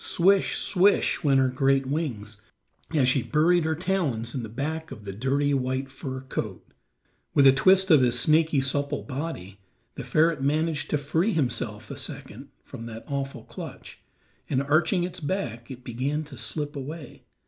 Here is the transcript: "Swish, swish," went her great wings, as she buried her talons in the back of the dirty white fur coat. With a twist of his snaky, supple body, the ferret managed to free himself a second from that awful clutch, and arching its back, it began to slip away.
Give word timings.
"Swish, 0.03 0.57
swish," 0.57 1.23
went 1.23 1.39
her 1.39 1.47
great 1.47 1.85
wings, 1.85 2.37
as 2.95 3.07
she 3.07 3.21
buried 3.21 3.65
her 3.65 3.75
talons 3.75 4.33
in 4.33 4.41
the 4.41 4.49
back 4.49 4.89
of 4.89 5.05
the 5.05 5.11
dirty 5.13 5.53
white 5.53 5.89
fur 5.89 6.21
coat. 6.21 6.65
With 7.35 7.45
a 7.45 7.51
twist 7.53 7.91
of 7.91 8.01
his 8.01 8.19
snaky, 8.19 8.61
supple 8.61 9.03
body, 9.03 9.59
the 9.93 10.03
ferret 10.03 10.41
managed 10.41 10.89
to 10.89 10.97
free 10.97 11.33
himself 11.33 11.91
a 11.91 11.97
second 11.97 12.49
from 12.63 12.87
that 12.87 13.05
awful 13.07 13.43
clutch, 13.43 13.99
and 14.49 14.63
arching 14.63 15.03
its 15.03 15.19
back, 15.19 15.69
it 15.69 15.83
began 15.83 16.23
to 16.23 16.35
slip 16.35 16.75
away. 16.75 17.21